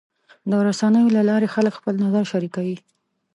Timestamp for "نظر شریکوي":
2.05-2.77